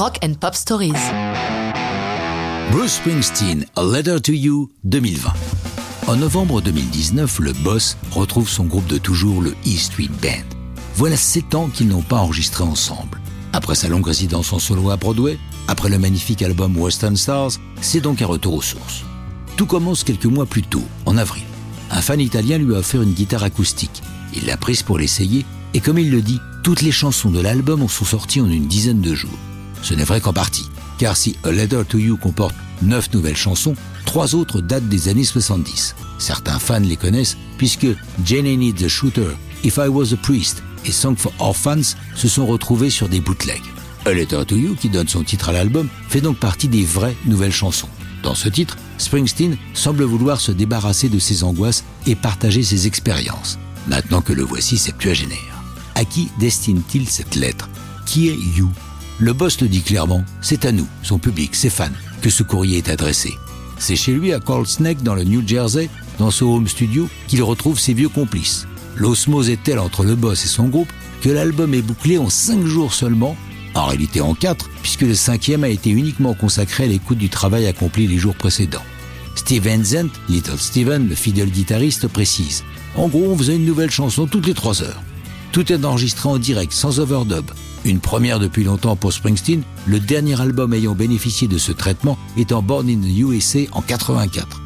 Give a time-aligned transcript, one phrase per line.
[0.00, 0.94] Rock and Pop Stories.
[2.70, 5.30] Bruce Springsteen, A Letter to You 2020.
[6.06, 10.56] En novembre 2019, le boss retrouve son groupe de toujours, le E Street Band.
[10.94, 13.20] Voilà sept ans qu'ils n'ont pas enregistré ensemble.
[13.52, 18.00] Après sa longue résidence en solo à Broadway, après le magnifique album Western Stars, c'est
[18.00, 19.04] donc un retour aux sources.
[19.58, 21.44] Tout commence quelques mois plus tôt, en avril.
[21.90, 24.02] Un fan italien lui a offert une guitare acoustique.
[24.34, 25.44] Il l'a prise pour l'essayer,
[25.74, 28.66] et comme il le dit, toutes les chansons de l'album en sont sorties en une
[28.66, 29.38] dizaine de jours.
[29.82, 30.68] Ce n'est vrai qu'en partie,
[30.98, 33.74] car si A Letter to You comporte neuf nouvelles chansons,
[34.06, 35.94] trois autres datent des années 70.
[36.18, 37.86] Certains fans les connaissent puisque
[38.24, 39.30] Jenny Needs the Shooter,
[39.64, 43.62] If I Was a Priest et Song for Orphans se sont retrouvés sur des bootlegs.
[44.06, 47.16] A Letter to You, qui donne son titre à l'album, fait donc partie des vraies
[47.26, 47.88] nouvelles chansons.
[48.22, 53.58] Dans ce titre, Springsteen semble vouloir se débarrasser de ses angoisses et partager ses expériences,
[53.88, 55.62] maintenant que le voici septuagénaire.
[55.94, 57.68] À qui destine-t-il cette lettre?
[58.06, 58.70] Qui est You?
[59.22, 61.92] Le boss le dit clairement, c'est à nous, son public, ses fans,
[62.22, 63.34] que ce courrier est adressé.
[63.78, 67.42] C'est chez lui à Cold Snake dans le New Jersey, dans ce home studio, qu'il
[67.42, 68.66] retrouve ses vieux complices.
[68.96, 70.90] L'osmose est telle entre le boss et son groupe
[71.20, 73.36] que l'album est bouclé en 5 jours seulement,
[73.74, 77.66] en réalité en 4, puisque le cinquième a été uniquement consacré à l'écoute du travail
[77.66, 78.84] accompli les jours précédents.
[79.34, 82.64] Steve Zent, Little Steven, le fidèle guitariste, précise
[82.96, 85.02] En gros, on faisait une nouvelle chanson toutes les 3 heures.
[85.52, 87.50] Tout est enregistré en direct, sans overdub.
[87.84, 92.62] Une première depuis longtemps pour Springsteen, le dernier album ayant bénéficié de ce traitement étant
[92.62, 94.60] Born in the USA en 84.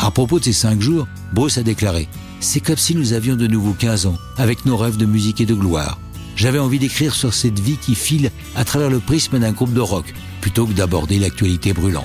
[0.00, 2.08] À propos de ces 5 jours, Bruce a déclaré
[2.40, 5.46] c'est comme si nous avions de nouveau 15 ans, avec nos rêves de musique et
[5.46, 5.98] de gloire.
[6.36, 9.80] J'avais envie d'écrire sur cette vie qui file à travers le prisme d'un groupe de
[9.80, 12.04] rock, plutôt que d'aborder l'actualité brûlante.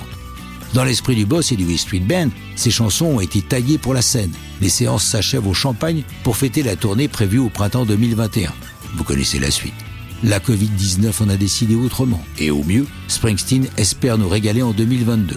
[0.72, 4.02] Dans l'esprit du boss et du Street Band, ces chansons ont été taillées pour la
[4.02, 4.32] scène.
[4.60, 8.52] Les séances s'achèvent au champagne pour fêter la tournée prévue au printemps 2021.
[8.96, 9.74] Vous connaissez la suite.
[10.22, 12.22] La Covid-19 en a décidé autrement.
[12.38, 15.36] Et au mieux, Springsteen espère nous régaler en 2022.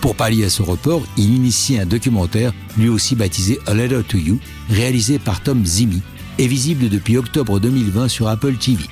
[0.00, 4.18] Pour pallier à ce report, il initie un documentaire, lui aussi baptisé A Letter to
[4.18, 4.38] You,
[4.68, 6.02] réalisé par Tom Zimi,
[6.38, 8.84] et visible depuis octobre 2020 sur Apple TV.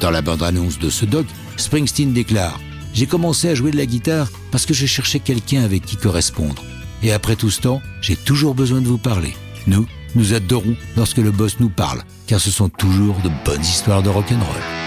[0.00, 2.60] Dans la bande-annonce de ce doc, Springsteen déclare
[2.94, 6.64] J'ai commencé à jouer de la guitare parce que je cherchais quelqu'un avec qui correspondre.
[7.02, 9.36] Et après tout ce temps, j'ai toujours besoin de vous parler.
[9.66, 14.02] Nous, nous adorons lorsque le boss nous parle, car ce sont toujours de bonnes histoires
[14.02, 14.85] de rock'n'roll.